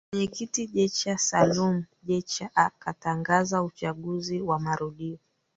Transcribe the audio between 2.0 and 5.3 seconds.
Jecha akatangaza uchaguzi wa marudio